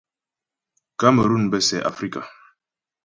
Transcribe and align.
Kamerun 0.99 1.43
bə́ 1.51 1.61
sɛ 1.67 1.77
Afrika. 1.89 2.21